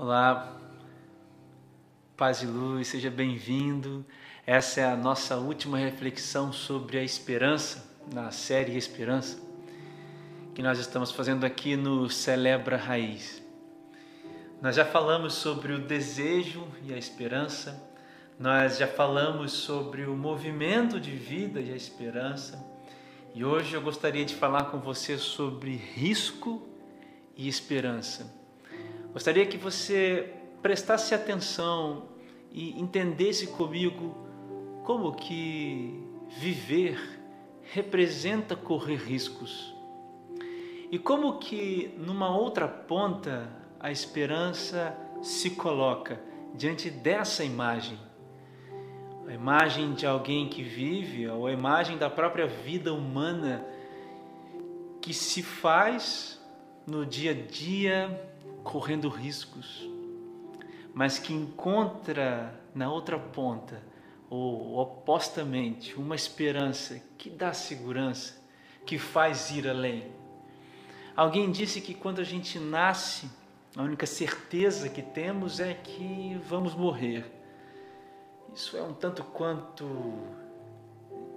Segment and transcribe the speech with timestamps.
[0.00, 0.56] Olá,
[2.16, 4.06] paz e luz, seja bem-vindo.
[4.46, 7.84] Essa é a nossa última reflexão sobre a esperança,
[8.14, 9.40] na série Esperança,
[10.54, 13.42] que nós estamos fazendo aqui no Celebra Raiz.
[14.62, 17.82] Nós já falamos sobre o desejo e a esperança,
[18.38, 22.64] nós já falamos sobre o movimento de vida e a esperança,
[23.34, 26.62] e hoje eu gostaria de falar com você sobre risco
[27.36, 28.37] e esperança.
[29.18, 30.32] Gostaria que você
[30.62, 32.04] prestasse atenção
[32.52, 34.16] e entendesse comigo
[34.84, 37.18] como que viver
[37.62, 39.74] representa correr riscos.
[40.88, 43.50] E como que numa outra ponta
[43.80, 46.22] a esperança se coloca
[46.54, 47.98] diante dessa imagem.
[49.26, 53.66] A imagem de alguém que vive, ou a imagem da própria vida humana
[55.02, 56.37] que se faz
[56.88, 58.32] no dia a dia
[58.64, 59.86] correndo riscos,
[60.94, 63.82] mas que encontra na outra ponta,
[64.30, 68.40] ou opostamente, uma esperança que dá segurança,
[68.86, 70.10] que faz ir além.
[71.14, 73.28] Alguém disse que quando a gente nasce,
[73.76, 77.30] a única certeza que temos é que vamos morrer.
[78.54, 79.86] Isso é um tanto quanto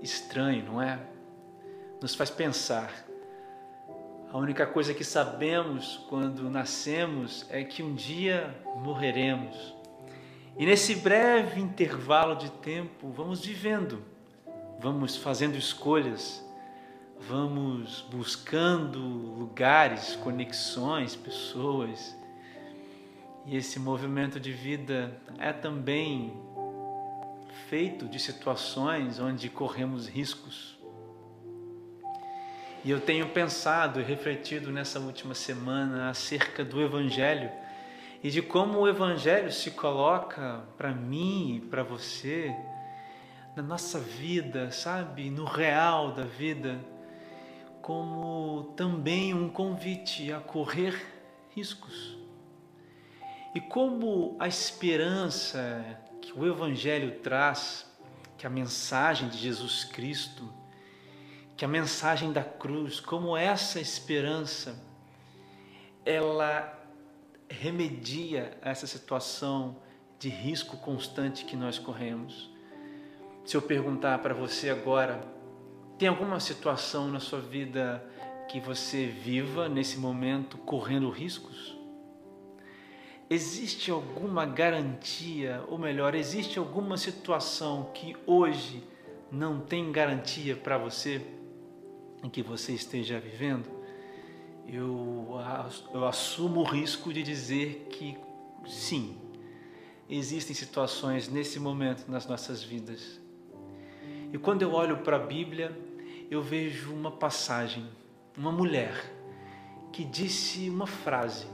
[0.02, 0.98] estranho, não é?
[2.02, 3.11] Nos faz pensar
[4.32, 9.76] a única coisa que sabemos quando nascemos é que um dia morreremos.
[10.58, 14.02] E nesse breve intervalo de tempo, vamos vivendo,
[14.80, 16.46] vamos fazendo escolhas,
[17.20, 22.16] vamos buscando lugares, conexões, pessoas.
[23.46, 26.34] E esse movimento de vida é também
[27.68, 30.81] feito de situações onde corremos riscos.
[32.84, 37.52] E eu tenho pensado e refletido nessa última semana acerca do Evangelho
[38.24, 42.52] e de como o Evangelho se coloca para mim e para você
[43.56, 46.80] na nossa vida, sabe, no real da vida,
[47.84, 50.96] como também um convite a correr
[51.56, 52.18] riscos.
[53.54, 55.86] E como a esperança
[56.22, 57.86] que o Evangelho traz,
[58.38, 60.61] que a mensagem de Jesus Cristo,
[61.62, 64.84] que a mensagem da cruz, como essa esperança,
[66.04, 66.76] ela
[67.48, 69.78] remedia essa situação
[70.18, 72.50] de risco constante que nós corremos.
[73.46, 75.24] Se eu perguntar para você agora,
[76.00, 78.04] tem alguma situação na sua vida
[78.50, 81.78] que você viva nesse momento correndo riscos?
[83.30, 88.84] Existe alguma garantia, ou melhor, existe alguma situação que hoje
[89.32, 91.40] não tem garantia para você?
[92.24, 93.70] Em que você esteja vivendo,
[94.68, 95.38] eu,
[95.94, 98.18] eu assumo o risco de dizer que
[98.66, 99.18] sim,
[100.10, 103.20] existem situações nesse momento nas nossas vidas.
[104.32, 105.78] E quando eu olho para a Bíblia,
[106.30, 107.86] eu vejo uma passagem,
[108.38, 109.14] uma mulher
[109.92, 111.48] que disse uma frase,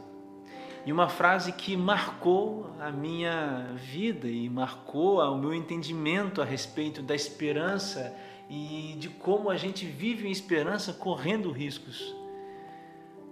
[0.86, 7.02] e uma frase que marcou a minha vida e marcou o meu entendimento a respeito
[7.02, 8.16] da esperança
[8.50, 12.16] e de como a gente vive em esperança correndo riscos.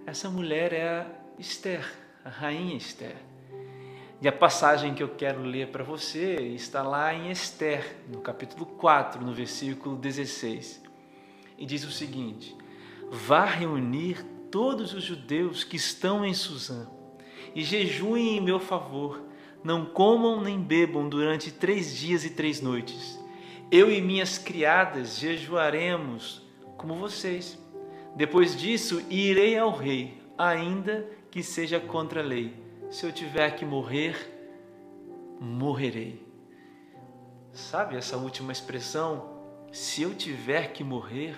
[0.04, 1.06] Essa mulher é a
[1.38, 1.84] Esther,
[2.24, 3.16] a rainha Esther.
[4.20, 8.64] E a passagem que eu quero ler para você está lá em Esther, no capítulo
[8.64, 10.82] 4, no versículo 16.
[11.58, 12.56] E diz o seguinte:
[13.10, 16.88] Vá reunir todos os judeus que estão em Suzã
[17.54, 19.22] e jejuem em meu favor.
[19.62, 23.15] Não comam nem bebam durante três dias e três noites
[23.70, 26.42] eu e minhas criadas jejuaremos
[26.76, 27.58] como vocês.
[28.14, 32.54] Depois disso, irei ao rei, ainda que seja contra a lei.
[32.90, 34.16] Se eu tiver que morrer,
[35.40, 36.24] morrerei.
[37.52, 39.36] Sabe essa última expressão?
[39.72, 41.36] Se eu tiver que morrer,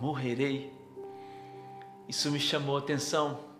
[0.00, 0.72] morrerei.
[2.08, 3.52] Isso me chamou a atenção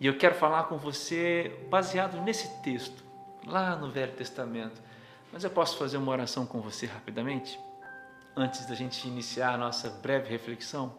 [0.00, 3.04] e eu quero falar com você baseado nesse texto,
[3.46, 4.82] lá no Velho Testamento.
[5.34, 7.58] Mas eu posso fazer uma oração com você rapidamente?
[8.36, 10.94] Antes da gente iniciar a nossa breve reflexão?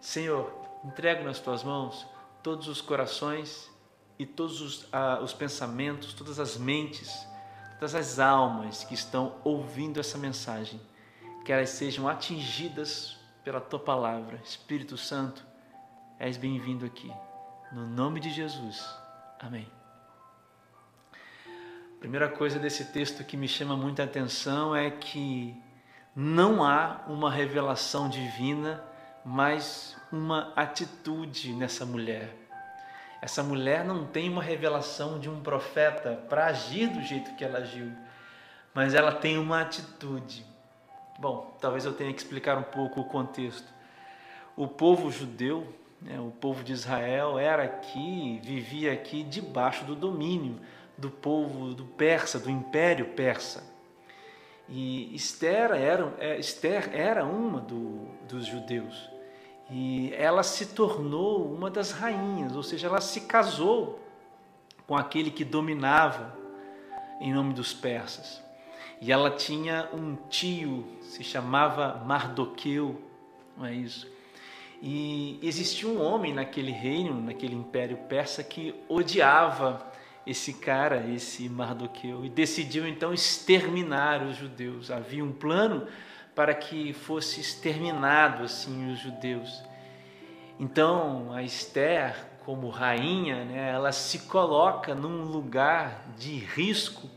[0.00, 0.52] Senhor,
[0.84, 2.04] entrego nas tuas mãos
[2.42, 3.70] todos os corações
[4.18, 7.24] e todos os, ah, os pensamentos, todas as mentes,
[7.78, 10.80] todas as almas que estão ouvindo essa mensagem,
[11.44, 14.40] que elas sejam atingidas pela tua palavra.
[14.44, 15.46] Espírito Santo,
[16.18, 17.12] és bem-vindo aqui.
[17.70, 18.84] No nome de Jesus.
[19.38, 19.75] Amém.
[22.06, 25.60] Primeira coisa desse texto que me chama muita atenção é que
[26.14, 28.80] não há uma revelação divina,
[29.24, 32.32] mas uma atitude nessa mulher.
[33.20, 37.58] Essa mulher não tem uma revelação de um profeta para agir do jeito que ela
[37.58, 37.90] agiu,
[38.72, 40.46] mas ela tem uma atitude.
[41.18, 43.66] Bom, talvez eu tenha que explicar um pouco o contexto.
[44.56, 50.60] O povo judeu, né, o povo de Israel, era aqui, vivia aqui debaixo do domínio
[50.96, 53.64] do povo do persa, do império persa.
[54.68, 59.08] E Esther era, é, Esther era uma do, dos judeus.
[59.70, 64.00] E ela se tornou uma das rainhas, ou seja, ela se casou
[64.86, 66.36] com aquele que dominava
[67.20, 68.42] em nome dos persas.
[69.00, 73.00] E ela tinha um tio, se chamava Mardoqueu,
[73.56, 74.08] não é isso?
[74.80, 79.92] E existia um homem naquele reino, naquele império persa, que odiava
[80.26, 84.90] esse cara, esse Mardoqueu, e decidiu então exterminar os judeus.
[84.90, 85.86] Havia um plano
[86.34, 89.62] para que fosse exterminado assim os judeus.
[90.58, 97.08] Então a Esther, como rainha, né, ela se coloca num lugar de risco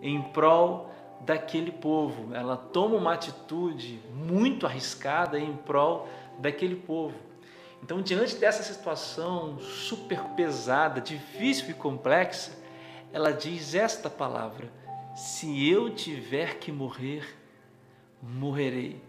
[0.00, 2.34] em prol daquele povo.
[2.34, 6.08] Ela toma uma atitude muito arriscada em prol
[6.38, 7.14] daquele povo.
[7.84, 12.58] Então, diante dessa situação super pesada, difícil e complexa,
[13.12, 14.72] ela diz esta palavra:
[15.14, 17.36] Se eu tiver que morrer,
[18.22, 19.02] morrerei.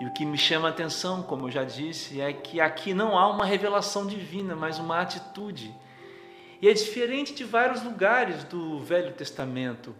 [0.00, 3.18] E o que me chama a atenção, como eu já disse, é que aqui não
[3.18, 5.74] há uma revelação divina, mas uma atitude.
[6.62, 9.92] E é diferente de vários lugares do Velho Testamento,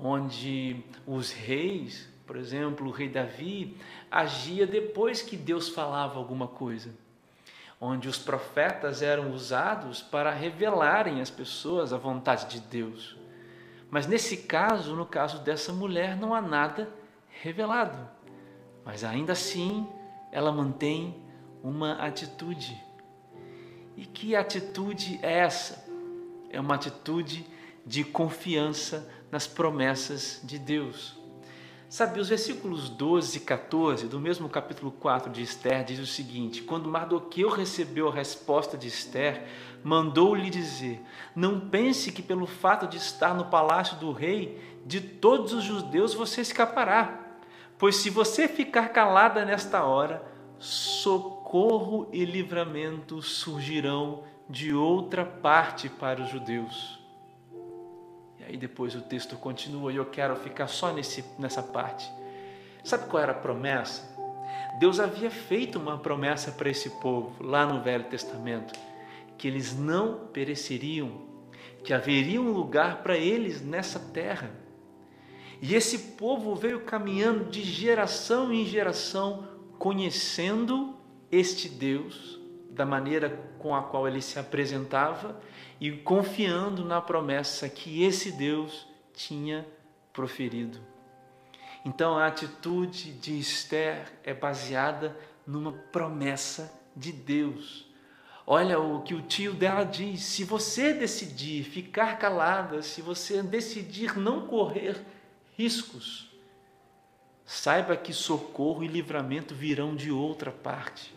[0.00, 3.76] onde os reis, por exemplo, o rei Davi,
[4.10, 7.06] agia depois que Deus falava alguma coisa
[7.80, 13.16] onde os profetas eram usados para revelarem às pessoas a vontade de Deus.
[13.90, 16.88] Mas nesse caso, no caso dessa mulher, não há nada
[17.40, 18.08] revelado.
[18.84, 19.88] Mas ainda assim,
[20.32, 21.22] ela mantém
[21.62, 22.82] uma atitude.
[23.96, 25.86] E que atitude é essa?
[26.50, 27.46] É uma atitude
[27.84, 31.17] de confiança nas promessas de Deus.
[31.88, 36.60] Sabe, os versículos 12 e 14 do mesmo capítulo 4 de Esther diz o seguinte:
[36.60, 39.46] Quando Mardoqueu recebeu a resposta de Esther,
[39.82, 41.00] mandou-lhe dizer:
[41.34, 46.12] Não pense que pelo fato de estar no palácio do rei, de todos os judeus
[46.12, 47.38] você escapará.
[47.78, 50.22] Pois se você ficar calada nesta hora,
[50.58, 56.98] socorro e livramento surgirão de outra parte para os judeus.
[58.48, 62.10] Aí depois o texto continua e eu quero ficar só nesse, nessa parte.
[62.82, 64.02] Sabe qual era a promessa?
[64.80, 68.72] Deus havia feito uma promessa para esse povo lá no Velho Testamento,
[69.36, 71.12] que eles não pereceriam,
[71.84, 74.50] que haveria um lugar para eles nessa terra.
[75.60, 79.46] E esse povo veio caminhando de geração em geração,
[79.78, 80.96] conhecendo
[81.30, 82.37] este Deus
[82.78, 85.36] da maneira com a qual ele se apresentava
[85.80, 89.66] e confiando na promessa que esse Deus tinha
[90.12, 90.78] proferido.
[91.84, 97.84] Então a atitude de Esther é baseada numa promessa de Deus.
[98.46, 104.16] Olha o que o tio dela diz: se você decidir ficar calada, se você decidir
[104.16, 105.04] não correr
[105.56, 106.30] riscos,
[107.44, 111.12] saiba que socorro e livramento virão de outra parte.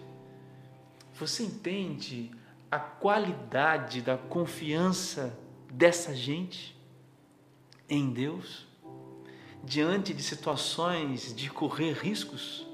[1.22, 2.32] Você entende
[2.72, 5.38] a qualidade da confiança
[5.72, 6.76] dessa gente
[7.88, 8.66] em Deus
[9.64, 12.66] diante de situações de correr riscos.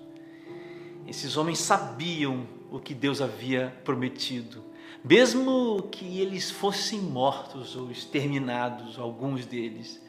[1.06, 4.64] Esses homens sabiam o que Deus havia prometido,
[5.04, 10.02] mesmo que eles fossem mortos ou exterminados, alguns deles.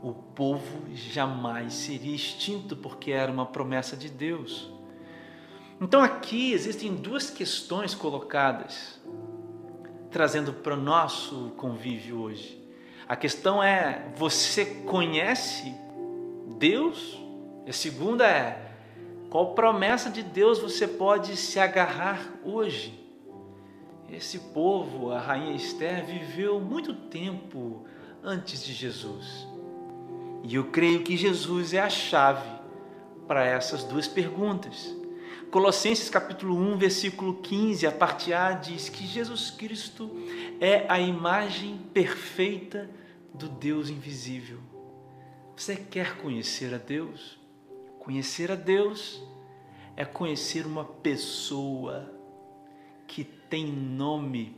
[0.00, 4.77] O povo jamais seria extinto porque era uma promessa de Deus.
[5.80, 9.00] Então aqui existem duas questões colocadas,
[10.10, 12.60] trazendo para o nosso convívio hoje.
[13.08, 15.72] A questão é: você conhece
[16.58, 17.18] Deus?
[17.64, 18.72] E a segunda é:
[19.30, 22.98] qual promessa de Deus você pode se agarrar hoje?
[24.10, 27.84] Esse povo, a rainha Esther, viveu muito tempo
[28.22, 29.46] antes de Jesus.
[30.42, 32.48] E eu creio que Jesus é a chave
[33.26, 34.96] para essas duas perguntas.
[35.50, 40.10] Colossenses capítulo 1, versículo 15, a parte A diz que Jesus Cristo
[40.60, 42.88] é a imagem perfeita
[43.32, 44.58] do Deus invisível.
[45.56, 47.38] Você quer conhecer a Deus?
[47.98, 49.22] Conhecer a Deus
[49.96, 52.12] é conhecer uma pessoa
[53.06, 54.54] que tem nome,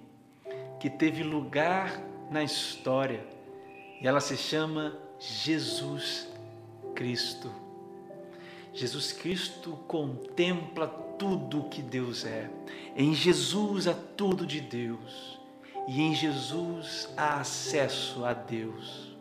[0.81, 3.25] que teve lugar na história,
[4.03, 6.29] e ela se chama Jesus
[6.97, 7.70] Cristo.
[8.73, 10.87] Jesus Cristo contempla
[11.19, 12.49] tudo o que Deus é.
[12.97, 15.39] Em Jesus há tudo de Deus.
[15.89, 19.17] e em Jesus há acesso a Deus.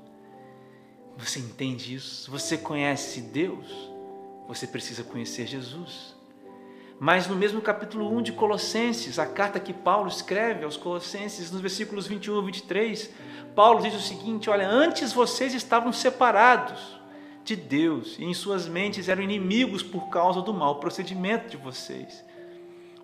[1.17, 2.29] Você entende isso?
[2.29, 3.65] Você conhece Deus?
[4.47, 6.15] Você precisa conhecer Jesus.
[6.99, 11.61] Mas no mesmo capítulo 1 de Colossenses, a carta que Paulo escreve aos Colossenses, nos
[11.61, 13.09] versículos 21 e 23,
[13.55, 16.98] Paulo diz o seguinte: Olha, antes vocês estavam separados
[17.49, 22.23] de Deus e em suas mentes eram inimigos por causa do mau procedimento de vocês.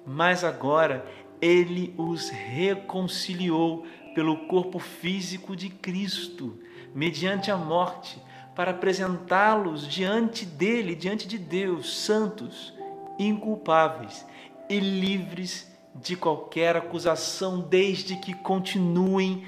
[0.06, 1.06] Mas agora
[1.42, 6.58] ele os reconciliou pelo corpo físico de Cristo,
[6.94, 8.22] mediante a morte,
[8.56, 12.74] para apresentá-los diante dele, diante de Deus, santos
[13.18, 14.26] inculpáveis
[14.70, 19.46] e livres de qualquer acusação, desde que continuem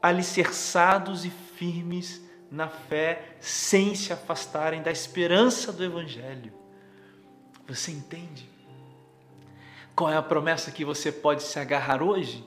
[0.00, 6.52] alicerçados e firmes na fé, sem se afastarem da esperança do Evangelho.
[7.66, 8.48] Você entende?
[9.94, 12.44] Qual é a promessa que você pode se agarrar hoje?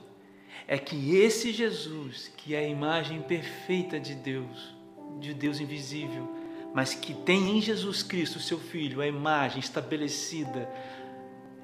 [0.66, 4.74] É que esse Jesus, que é a imagem perfeita de Deus,
[5.20, 6.28] de Deus invisível,
[6.74, 10.68] mas que tem em Jesus Cristo, seu Filho, a imagem estabelecida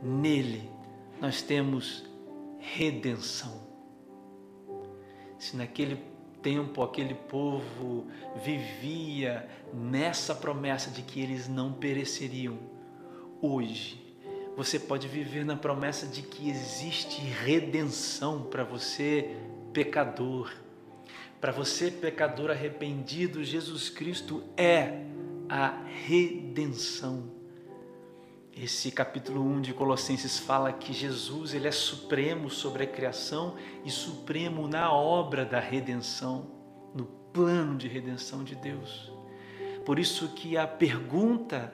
[0.02, 0.70] nele,
[1.20, 2.04] nós temos
[2.58, 3.68] redenção.
[5.38, 6.09] Se naquele
[6.42, 8.06] tempo aquele povo
[8.44, 12.58] vivia nessa promessa de que eles não pereceriam,
[13.40, 14.00] hoje
[14.56, 19.36] você pode viver na promessa de que existe redenção para você,
[19.72, 20.50] pecador
[21.40, 25.06] para você, pecador arrependido, Jesus Cristo é
[25.48, 27.39] a redenção.
[28.62, 33.90] Esse capítulo 1 de Colossenses fala que Jesus ele é supremo sobre a criação e
[33.90, 36.46] supremo na obra da redenção,
[36.94, 39.10] no plano de redenção de Deus.
[39.86, 41.72] Por isso que a pergunta,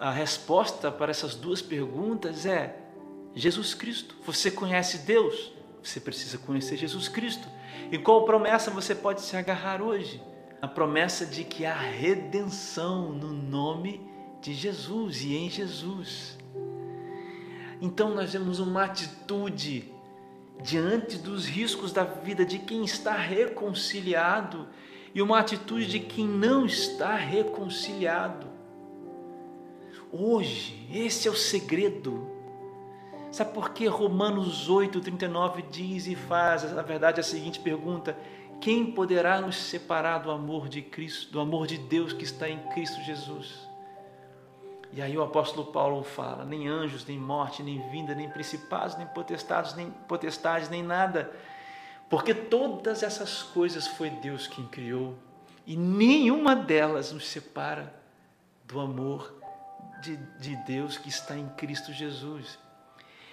[0.00, 2.76] a resposta para essas duas perguntas é
[3.32, 4.16] Jesus Cristo.
[4.24, 5.52] Você conhece Deus?
[5.80, 7.46] Você precisa conhecer Jesus Cristo.
[7.92, 10.20] E qual promessa você pode se agarrar hoje?
[10.60, 16.38] A promessa de que há redenção no nome de Jesus e em Jesus.
[17.80, 19.92] Então nós vemos uma atitude
[20.62, 24.66] diante dos riscos da vida de quem está reconciliado
[25.14, 28.46] e uma atitude de quem não está reconciliado.
[30.12, 32.36] Hoje, esse é o segredo
[33.36, 38.16] Sabe por que Romanos 8, 39 diz e faz, na verdade, a seguinte pergunta:
[38.62, 42.58] Quem poderá nos separar do amor de Cristo, do amor de Deus que está em
[42.72, 43.68] Cristo Jesus?
[44.92, 49.06] E aí o apóstolo Paulo fala: nem anjos, nem morte, nem vinda, nem principados, nem
[49.06, 51.32] potestades, nem potestades, nem nada.
[52.08, 55.16] Porque todas essas coisas foi Deus quem criou,
[55.66, 57.92] e nenhuma delas nos separa
[58.64, 59.34] do amor
[60.00, 62.58] de, de Deus que está em Cristo Jesus.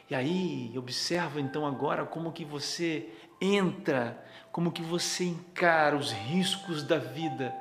[0.10, 6.84] E aí, observa então agora como que você entra, como que você encara os riscos
[6.84, 7.56] da vida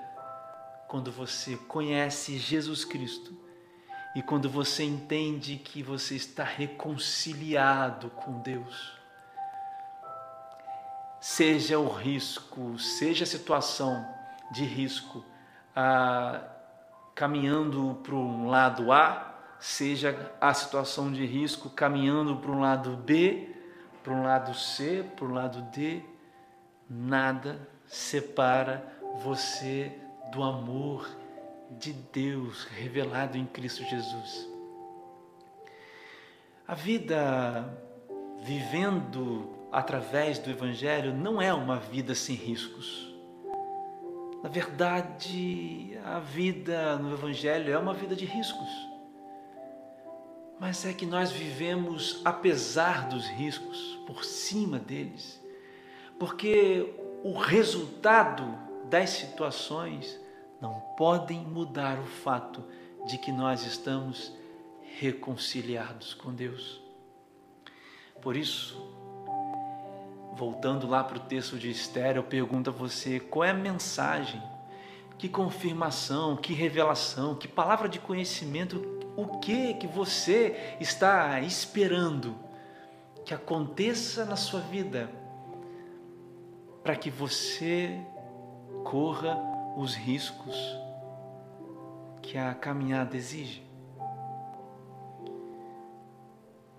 [0.89, 3.43] quando você conhece Jesus Cristo
[4.15, 8.93] e quando você entende que você está reconciliado com Deus.
[11.21, 14.05] Seja o risco, seja a situação
[14.51, 15.25] de risco,
[15.75, 16.43] ah,
[17.15, 23.49] caminhando para um lado A seja a situação de risco caminhando para um lado B,
[24.03, 26.03] para um lado C, para um lado D,
[26.91, 28.85] nada separa
[29.23, 29.97] você
[30.33, 31.09] do amor
[31.79, 34.49] de Deus revelado em Cristo Jesus.
[36.67, 37.79] A vida
[38.45, 43.13] vivendo através do Evangelho não é uma vida sem riscos.
[44.43, 48.93] Na verdade, a vida no Evangelho é uma vida de riscos
[50.63, 55.43] mas é que nós vivemos apesar dos riscos, por cima deles,
[56.21, 58.45] porque o resultado
[58.89, 60.21] das situações
[60.63, 62.63] não podem mudar o fato
[63.05, 64.33] de que nós estamos
[65.01, 66.81] reconciliados com Deus.
[68.21, 68.81] Por isso,
[70.35, 74.41] voltando lá para o texto de Esther, eu pergunto a você qual é a mensagem,
[75.19, 82.37] que confirmação, que revelação, que palavra de conhecimento o que que você está esperando
[83.25, 85.11] que aconteça na sua vida
[86.85, 88.01] para que você
[88.85, 90.57] corra os riscos
[92.21, 93.63] que a caminhada exige.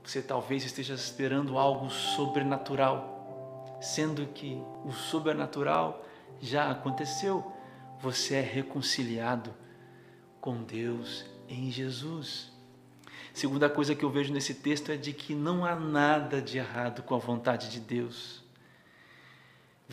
[0.03, 6.03] Você talvez esteja esperando algo sobrenatural, sendo que o sobrenatural
[6.41, 7.51] já aconteceu.
[7.99, 9.53] Você é reconciliado
[10.41, 12.51] com Deus em Jesus.
[13.33, 17.01] Segunda coisa que eu vejo nesse texto é de que não há nada de errado
[17.01, 18.42] com a vontade de Deus.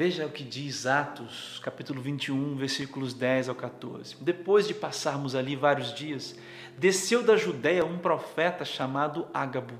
[0.00, 4.16] Veja o que diz Atos, capítulo 21, versículos 10 ao 14.
[4.18, 6.34] Depois de passarmos ali vários dias,
[6.78, 9.74] desceu da Judéia um profeta chamado Ágabo.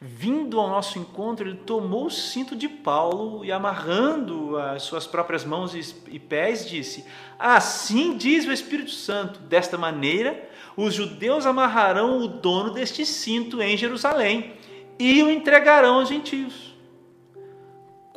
[0.00, 5.44] Vindo ao nosso encontro, ele tomou o cinto de Paulo e, amarrando as suas próprias
[5.44, 5.76] mãos
[6.08, 7.04] e pés, disse:
[7.38, 13.76] Assim diz o Espírito Santo: desta maneira, os judeus amarrarão o dono deste cinto em
[13.76, 14.54] Jerusalém
[14.98, 16.69] e o entregarão aos gentios.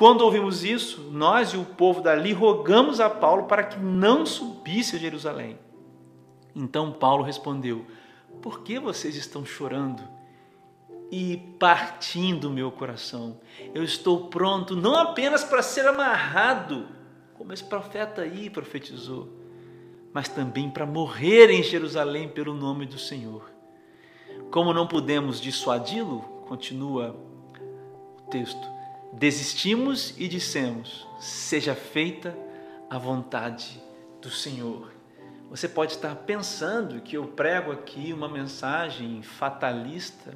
[0.04, 4.98] Quando ouvimos isso, nós e o povo dali rogamos a Paulo para que não subisse
[4.98, 5.58] a Jerusalém.
[6.54, 7.86] Então Paulo respondeu:
[8.42, 10.04] Por que vocês estão chorando?
[11.10, 13.40] e partindo meu coração.
[13.74, 16.86] Eu estou pronto não apenas para ser amarrado,
[17.36, 19.30] como esse profeta aí profetizou,
[20.12, 23.50] mas também para morrer em Jerusalém pelo nome do Senhor.
[24.52, 27.16] Como não pudemos dissuadi-lo, continua
[28.18, 28.83] o texto,
[29.14, 32.38] desistimos e dissemos: seja feita
[32.90, 33.82] a vontade
[34.22, 34.92] do Senhor.
[35.50, 40.36] Você pode estar pensando que eu prego aqui uma mensagem fatalista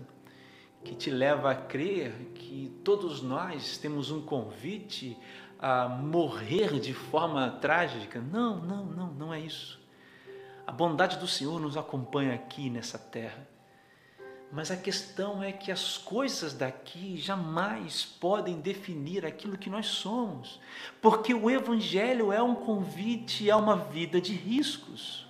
[0.83, 5.17] que te leva a crer que todos nós temos um convite
[5.59, 8.21] a morrer de forma trágica.
[8.21, 9.81] Não, não, não, não é isso.
[10.65, 13.47] A bondade do Senhor nos acompanha aqui nessa terra.
[14.51, 20.59] Mas a questão é que as coisas daqui jamais podem definir aquilo que nós somos,
[21.01, 25.27] porque o Evangelho é um convite a uma vida de riscos.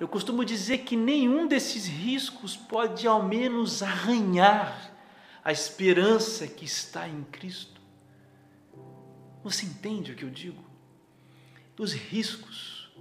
[0.00, 4.90] Eu costumo dizer que nenhum desses riscos pode ao menos arranhar
[5.44, 7.80] a esperança que está em Cristo.
[9.44, 10.62] Você entende o que eu digo?
[11.78, 12.92] Os riscos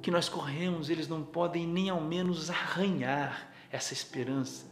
[0.00, 4.64] que nós corremos, eles não podem nem ao menos arranhar essa esperança.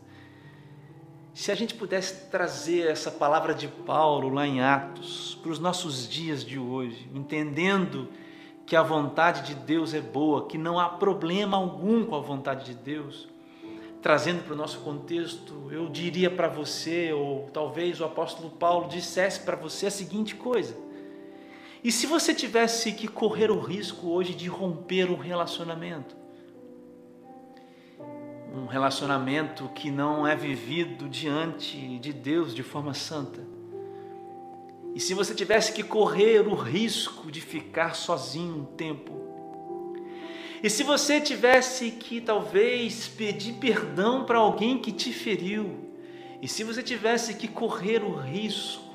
[1.35, 6.09] Se a gente pudesse trazer essa palavra de Paulo lá em Atos para os nossos
[6.09, 8.09] dias de hoje, entendendo
[8.65, 12.67] que a vontade de Deus é boa, que não há problema algum com a vontade
[12.67, 13.29] de Deus.
[14.01, 19.41] Trazendo para o nosso contexto, eu diria para você, ou talvez o apóstolo Paulo dissesse
[19.41, 20.77] para você a seguinte coisa:
[21.83, 26.22] e se você tivesse que correr o risco hoje de romper um relacionamento?
[28.55, 33.41] Um relacionamento que não é vivido diante de Deus de forma santa
[34.95, 39.21] e se você tivesse que correr o risco de ficar sozinho um tempo?
[40.63, 45.91] E se você tivesse que talvez pedir perdão para alguém que te feriu?
[46.43, 48.93] E se você tivesse que correr o risco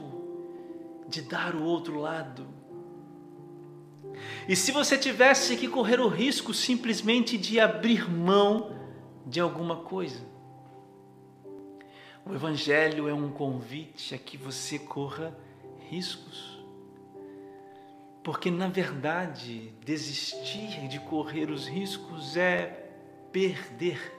[1.10, 2.48] de dar o outro lado?
[4.48, 8.72] E se você tivesse que correr o risco simplesmente de abrir mão
[9.28, 10.26] de alguma coisa?
[12.26, 15.38] O Evangelho é um convite a que você corra
[15.90, 16.58] riscos.
[18.24, 22.90] Porque, na verdade, desistir de correr os riscos é
[23.32, 24.13] perder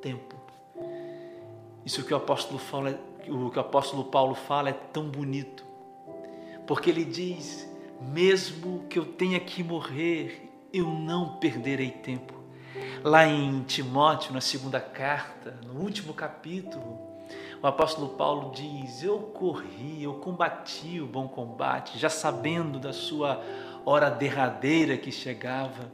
[0.00, 0.36] tempo.
[1.84, 5.64] Isso que o apóstolo, fala, o que o apóstolo Paulo fala é tão bonito.
[6.66, 7.68] Porque ele diz:
[8.00, 12.39] mesmo que eu tenha que morrer, eu não perderei tempo.
[13.02, 16.98] Lá em Timóteo, na segunda carta, no último capítulo,
[17.62, 23.42] o apóstolo Paulo diz: Eu corri, eu combati o bom combate, já sabendo da sua
[23.84, 25.92] hora derradeira que chegava.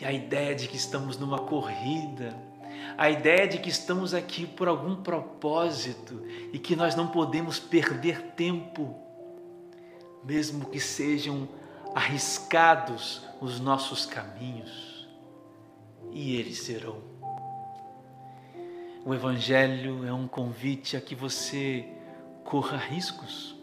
[0.00, 2.36] E a ideia de que estamos numa corrida,
[2.96, 8.32] a ideia de que estamos aqui por algum propósito e que nós não podemos perder
[8.36, 8.94] tempo,
[10.22, 11.48] mesmo que sejam
[11.94, 14.95] arriscados os nossos caminhos,
[16.12, 17.02] e eles serão.
[19.04, 21.86] O Evangelho é um convite a que você
[22.42, 23.54] corra riscos.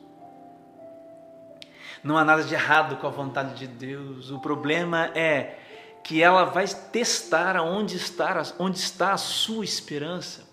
[2.03, 4.31] Não há nada de errado com a vontade de Deus.
[4.31, 5.59] O problema é
[6.03, 10.47] que ela vai testar onde está, onde está a sua esperança.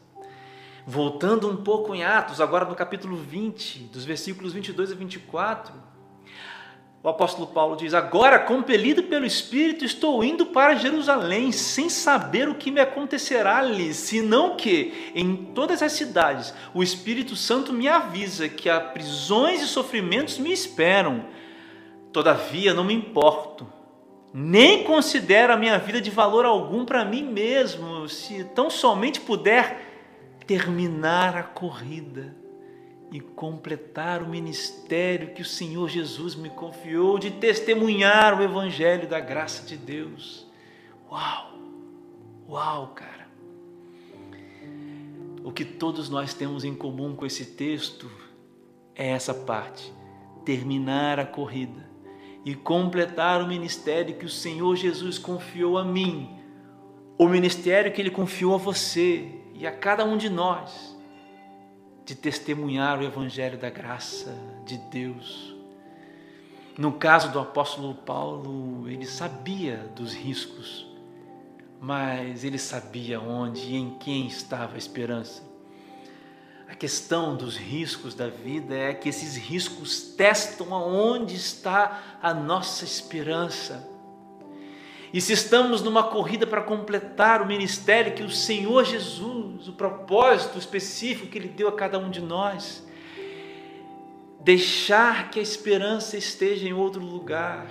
[0.87, 5.75] Voltando um pouco em Atos, agora no capítulo 20, dos versículos 22 a 24,
[7.03, 12.55] o apóstolo Paulo diz: Agora, compelido pelo Espírito, estou indo para Jerusalém, sem saber o
[12.55, 18.49] que me acontecerá ali, senão que, em todas as cidades, o Espírito Santo me avisa
[18.49, 21.25] que há prisões e sofrimentos me esperam.
[22.13, 23.67] Todavia, não me importo,
[24.35, 29.87] nem considero a minha vida de valor algum para mim mesmo, se tão somente puder
[30.47, 32.40] terminar a corrida
[33.13, 39.19] e completar o ministério que o Senhor Jesus me confiou de testemunhar o Evangelho da
[39.19, 40.47] graça de Deus.
[41.11, 41.59] Uau!
[42.49, 43.29] Uau, cara!
[45.43, 48.11] O que todos nós temos em comum com esse texto
[48.95, 49.93] é essa parte.
[50.45, 51.89] terminar a corrida
[52.45, 56.35] e completar o ministério que o Senhor Jesus confiou a mim,
[57.19, 60.90] o ministério que Ele confiou a você e a cada um de nós,
[62.11, 65.55] de testemunhar o Evangelho da graça de Deus.
[66.77, 70.89] No caso do apóstolo Paulo, ele sabia dos riscos,
[71.81, 75.41] mas ele sabia onde e em quem estava a esperança.
[76.69, 82.85] A questão dos riscos da vida é que esses riscos testam aonde está a nossa
[82.85, 83.89] esperança.
[85.13, 90.59] E se estamos numa corrida para completar o ministério que o Senhor Jesus, o propósito
[90.59, 92.87] específico que Ele deu a cada um de nós,
[94.41, 97.67] deixar que a esperança esteja em outro lugar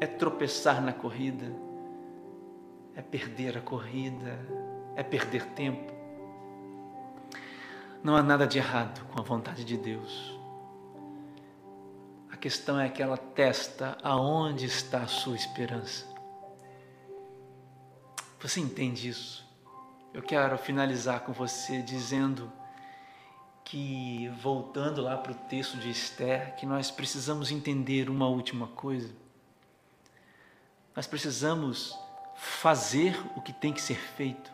[0.00, 1.52] é tropeçar na corrida,
[2.94, 4.38] é perder a corrida,
[4.94, 5.92] é perder tempo.
[8.02, 10.35] Não há nada de errado com a vontade de Deus.
[12.36, 16.04] A questão é que ela testa aonde está a sua esperança.
[18.38, 19.42] Você entende isso?
[20.12, 22.52] Eu quero finalizar com você dizendo
[23.64, 29.14] que, voltando lá para o texto de Esther, que nós precisamos entender uma última coisa.
[30.94, 31.98] Nós precisamos
[32.36, 34.52] fazer o que tem que ser feito.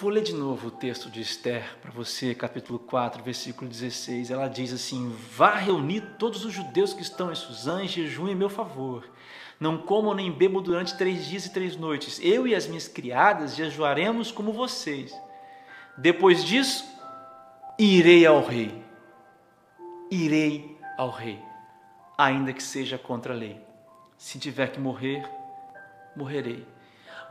[0.00, 4.30] Vou ler de novo o texto de Esther para você, capítulo 4, versículo 16.
[4.30, 8.34] Ela diz assim: Vá reunir todos os judeus que estão em Suzã em jejum em
[8.36, 9.10] meu favor.
[9.58, 12.20] Não comam nem bebam durante três dias e três noites.
[12.22, 15.12] Eu e as minhas criadas jejuaremos como vocês.
[15.96, 16.84] Depois disso,
[17.76, 18.80] irei ao rei.
[20.12, 21.42] Irei ao rei,
[22.16, 23.60] ainda que seja contra a lei.
[24.16, 25.28] Se tiver que morrer,
[26.14, 26.64] morrerei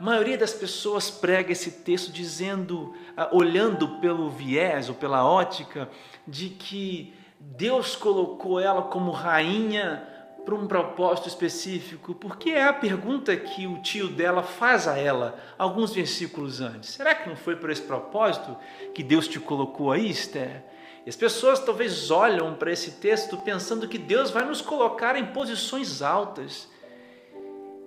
[0.00, 5.88] maioria das pessoas prega esse texto dizendo, ah, olhando pelo viés ou pela ótica
[6.26, 10.06] de que Deus colocou ela como rainha
[10.44, 15.38] para um propósito específico, porque é a pergunta que o tio dela faz a ela
[15.58, 16.90] alguns versículos antes.
[16.90, 18.56] Será que não foi por esse propósito
[18.94, 20.64] que Deus te colocou aí, Esther?
[21.04, 25.26] E as pessoas talvez olham para esse texto pensando que Deus vai nos colocar em
[25.26, 26.68] posições altas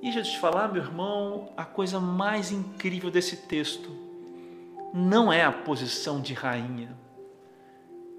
[0.01, 3.95] e eu te falar, meu irmão, a coisa mais incrível desse texto
[4.91, 6.97] não é a posição de rainha,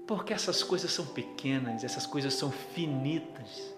[0.07, 3.73] porque essas coisas são pequenas, essas coisas são finitas.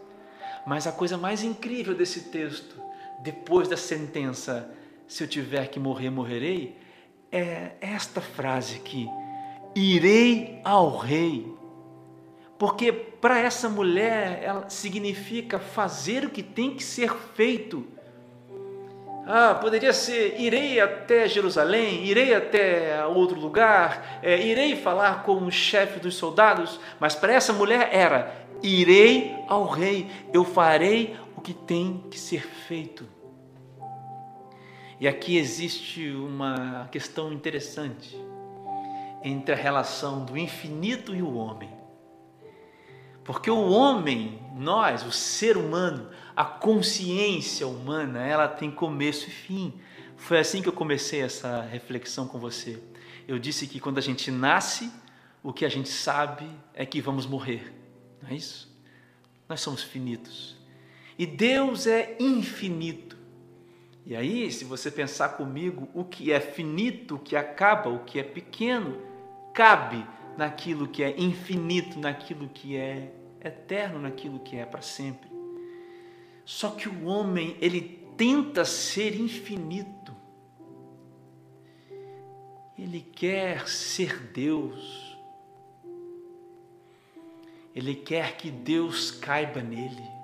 [0.67, 2.79] Mas a coisa mais incrível desse texto,
[3.21, 4.71] depois da sentença,
[5.07, 6.77] se eu tiver que morrer, morrerei,
[7.31, 9.09] é esta frase aqui:
[9.75, 11.53] irei ao rei.
[12.57, 17.94] Porque para essa mulher, ela significa fazer o que tem que ser feito
[19.27, 25.51] ah, poderia ser: irei até Jerusalém, irei até outro lugar, é, irei falar com o
[25.51, 26.79] chefe dos soldados.
[26.99, 32.41] Mas para essa mulher era: irei ao rei, eu farei o que tem que ser
[32.41, 33.07] feito.
[34.99, 38.15] E aqui existe uma questão interessante
[39.23, 41.74] entre a relação do infinito e o homem.
[43.25, 49.73] Porque o homem, nós, o ser humano, a consciência humana, ela tem começo e fim.
[50.15, 52.79] Foi assim que eu comecei essa reflexão com você.
[53.27, 54.91] Eu disse que quando a gente nasce,
[55.41, 57.73] o que a gente sabe é que vamos morrer.
[58.21, 58.71] Não é isso?
[59.49, 60.55] Nós somos finitos.
[61.17, 63.17] E Deus é infinito.
[64.05, 68.19] E aí, se você pensar comigo, o que é finito, o que acaba, o que
[68.19, 69.01] é pequeno,
[69.51, 70.05] cabe
[70.37, 73.11] naquilo que é infinito, naquilo que é
[73.43, 75.29] eterno, naquilo que é para sempre.
[76.43, 77.81] Só que o homem, ele
[78.17, 80.15] tenta ser infinito.
[82.77, 85.17] Ele quer ser Deus.
[87.73, 90.15] Ele quer que Deus caiba nele.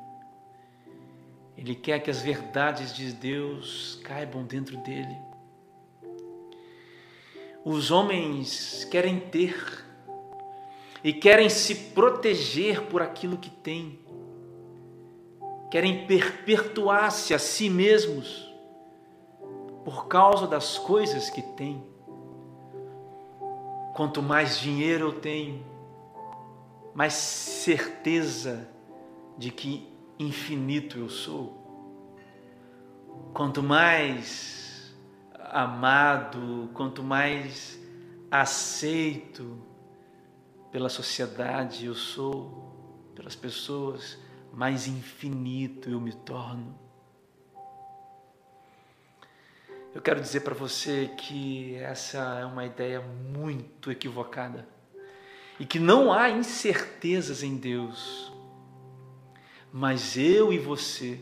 [1.57, 5.15] Ele quer que as verdades de Deus caibam dentro dele.
[7.63, 9.85] Os homens querem ter,
[11.03, 13.99] e querem se proteger por aquilo que têm,
[15.69, 18.51] querem perpetuar-se a si mesmos
[19.83, 21.83] por causa das coisas que têm.
[23.95, 25.65] Quanto mais dinheiro eu tenho,
[26.93, 28.67] mais certeza
[29.37, 29.87] de que
[30.19, 31.61] infinito eu sou.
[33.33, 34.93] Quanto mais
[35.33, 37.79] amado, quanto mais
[38.29, 39.57] aceito,
[40.71, 44.17] pela sociedade eu sou, pelas pessoas,
[44.53, 46.79] mais infinito eu me torno.
[49.93, 54.67] Eu quero dizer para você que essa é uma ideia muito equivocada.
[55.59, 58.31] e que não há incertezas em Deus.
[59.71, 61.19] Mas eu e você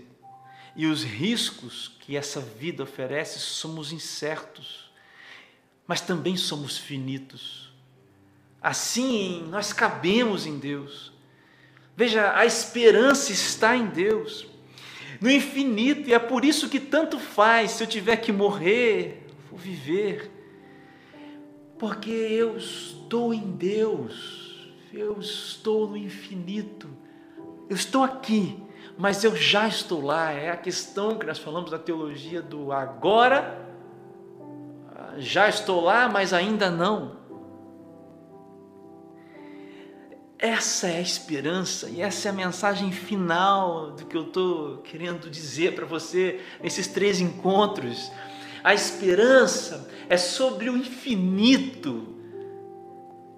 [0.77, 4.89] e os riscos que essa vida oferece somos incertos,
[5.85, 7.68] mas também somos finitos.
[8.61, 11.13] Assim, nós cabemos em Deus.
[11.95, 14.47] Veja, a esperança está em Deus,
[15.19, 19.57] no infinito, e é por isso que tanto faz se eu tiver que morrer ou
[19.57, 20.31] viver,
[21.77, 26.89] porque eu estou em Deus, eu estou no infinito,
[27.69, 28.61] eu estou aqui,
[28.97, 30.31] mas eu já estou lá.
[30.31, 33.65] É a questão que nós falamos da teologia do agora,
[35.17, 37.17] já estou lá, mas ainda não.
[40.39, 45.29] Essa é a esperança e essa é a mensagem final do que eu estou querendo
[45.29, 48.09] dizer para você nesses três encontros.
[48.63, 52.15] A esperança é sobre o infinito,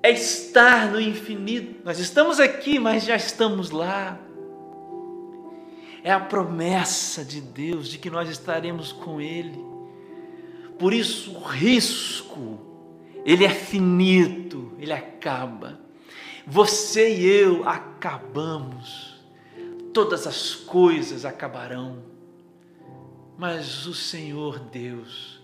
[0.03, 1.83] é estar no infinito.
[1.83, 4.19] Nós estamos aqui, mas já estamos lá.
[6.03, 9.59] É a promessa de Deus de que nós estaremos com Ele.
[10.77, 12.59] Por isso, o risco,
[13.25, 15.79] ele é finito, ele acaba
[16.45, 19.19] você e eu acabamos,
[19.93, 22.04] todas as coisas acabarão,
[23.38, 25.41] mas o Senhor Deus,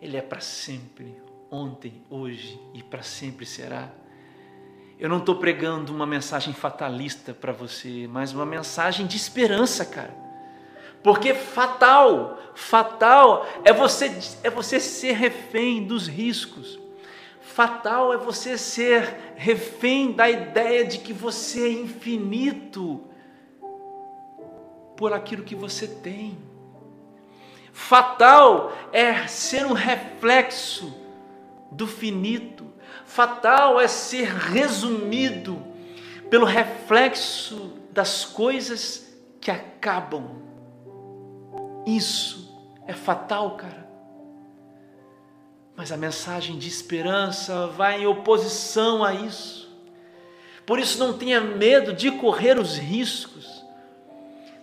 [0.00, 1.14] Ele é para sempre,
[1.50, 3.90] ontem, hoje e para sempre será.
[4.98, 10.14] Eu não estou pregando uma mensagem fatalista para você, mas uma mensagem de esperança, cara.
[11.02, 14.10] Porque fatal, fatal é você
[14.42, 16.78] é você ser refém dos riscos.
[17.46, 23.00] Fatal é você ser refém da ideia de que você é infinito
[24.94, 26.36] por aquilo que você tem.
[27.72, 30.92] Fatal é ser um reflexo
[31.70, 32.66] do finito.
[33.06, 35.62] Fatal é ser resumido
[36.28, 39.06] pelo reflexo das coisas
[39.40, 40.42] que acabam.
[41.86, 42.54] Isso
[42.86, 43.85] é fatal, cara.
[45.76, 49.70] Mas a mensagem de esperança vai em oposição a isso.
[50.64, 53.62] Por isso, não tenha medo de correr os riscos.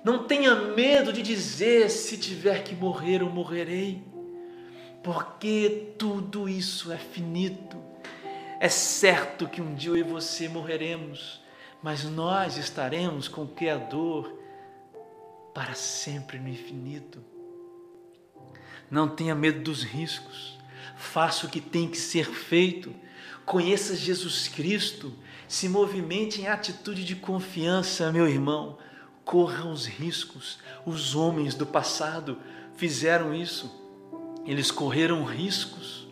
[0.04, 4.02] Não tenha medo de dizer: se tiver que morrer, eu morrerei.
[5.04, 7.78] Porque tudo isso é finito.
[8.60, 11.42] É certo que um dia eu e você morreremos,
[11.82, 14.40] mas nós estaremos com o Criador
[15.54, 17.22] para sempre no infinito.
[18.90, 20.58] Não tenha medo dos riscos
[20.96, 22.94] faça o que tem que ser feito,
[23.46, 25.14] conheça Jesus Cristo,
[25.48, 28.78] se movimente em atitude de confiança, meu irmão.
[29.24, 30.58] Corram os riscos.
[30.86, 32.40] Os homens do passado
[32.76, 33.72] fizeram isso.
[34.46, 36.08] Eles correram riscos.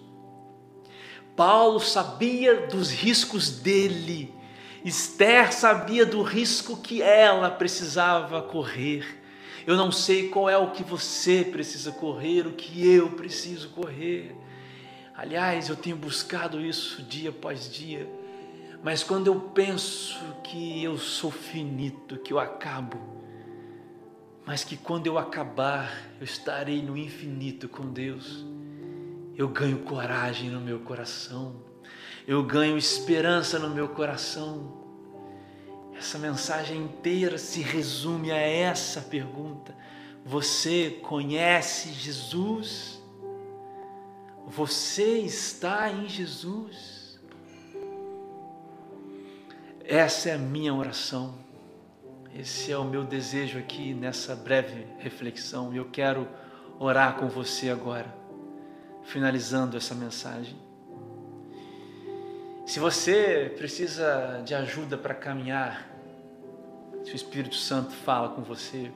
[1.36, 4.34] Paulo sabia dos riscos dele.
[4.86, 9.22] Esther sabia do risco que ela precisava correr.
[9.66, 14.36] Eu não sei qual é o que você precisa correr, o que eu preciso correr.
[15.22, 18.10] Aliás, eu tenho buscado isso dia após dia,
[18.84, 22.98] mas quando eu penso que eu sou finito, que eu acabo,
[24.48, 28.44] mas que quando eu acabar eu estarei no infinito com Deus,
[29.36, 31.62] eu ganho coragem no meu coração,
[32.28, 34.76] eu ganho esperança no meu coração.
[35.96, 39.76] Essa mensagem inteira se resume a essa pergunta:
[40.26, 43.01] Você conhece Jesus?
[44.52, 47.18] Você está em Jesus.
[49.86, 51.36] Essa é a minha oração.
[52.38, 55.74] Esse é o meu desejo aqui nessa breve reflexão.
[55.74, 56.28] E eu quero
[56.78, 58.14] orar com você agora,
[59.04, 60.58] finalizando essa mensagem.
[62.66, 65.90] Se você precisa de ajuda para caminhar,
[67.06, 68.92] se o Espírito Santo fala com você,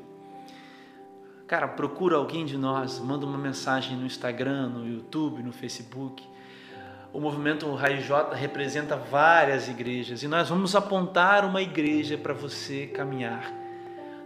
[1.48, 6.24] Cara, procura alguém de nós, manda uma mensagem no Instagram, no YouTube, no Facebook.
[7.14, 12.88] O movimento Raiz J representa várias igrejas e nós vamos apontar uma igreja para você
[12.88, 13.54] caminhar.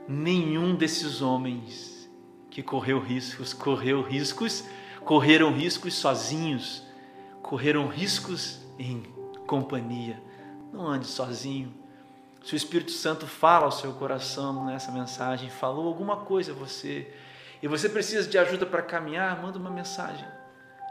[0.08, 2.10] Nenhum desses homens
[2.50, 4.64] que correu riscos, correu riscos,
[5.04, 6.84] correram riscos sozinhos,
[7.42, 9.04] correram riscos em
[9.46, 10.24] companhia.
[10.72, 11.79] Não ande sozinho.
[12.44, 17.14] Se o Espírito Santo fala ao seu coração nessa mensagem, falou alguma coisa a você,
[17.62, 20.26] e você precisa de ajuda para caminhar, manda uma mensagem.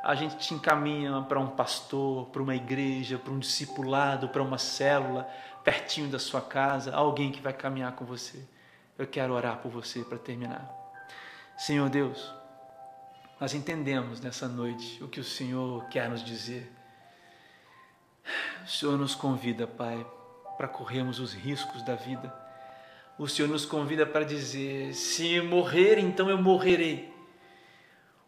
[0.02, 4.58] A gente te encaminha para um pastor, para uma igreja, para um discipulado, para uma
[4.58, 5.28] célula,
[5.64, 8.44] pertinho da sua casa, alguém que vai caminhar com você.
[8.96, 10.70] Eu quero orar por você para terminar.
[11.56, 12.32] Senhor Deus,
[13.40, 16.72] nós entendemos nessa noite o que o Senhor quer nos dizer.
[18.64, 20.06] O Senhor nos convida, Pai,
[20.58, 22.34] para corrermos os riscos da vida.
[23.16, 27.16] O Senhor nos convida para dizer: se morrer, então eu morrerei.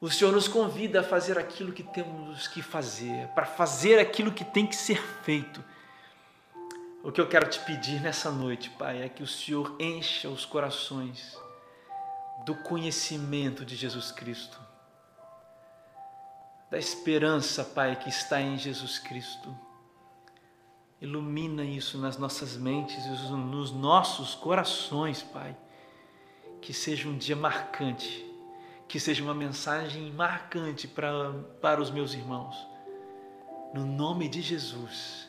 [0.00, 4.44] O Senhor nos convida a fazer aquilo que temos que fazer, para fazer aquilo que
[4.44, 5.62] tem que ser feito.
[7.02, 10.46] O que eu quero te pedir nessa noite, Pai, é que o Senhor encha os
[10.46, 11.36] corações
[12.46, 14.58] do conhecimento de Jesus Cristo,
[16.70, 19.54] da esperança, Pai, que está em Jesus Cristo.
[21.00, 25.56] Ilumina isso nas nossas mentes e nos nossos corações, Pai.
[26.60, 28.30] Que seja um dia marcante
[28.90, 32.56] que seja uma mensagem marcante para, para os meus irmãos.
[33.72, 35.28] No nome de Jesus,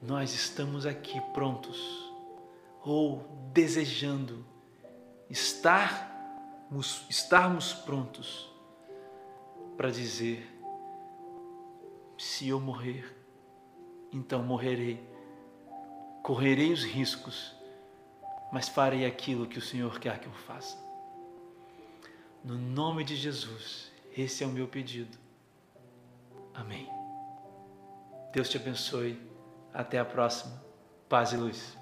[0.00, 1.76] nós estamos aqui prontos
[2.84, 4.46] ou desejando
[5.28, 8.48] estarmos, estarmos prontos
[9.76, 10.48] para dizer:
[12.16, 13.15] se eu morrer,
[14.12, 15.00] então morrerei,
[16.22, 17.54] correrei os riscos,
[18.52, 20.76] mas farei aquilo que o Senhor quer que eu faça.
[22.42, 25.18] No nome de Jesus, esse é o meu pedido.
[26.54, 26.88] Amém.
[28.32, 29.20] Deus te abençoe.
[29.72, 30.62] Até a próxima.
[31.08, 31.76] Paz e luz.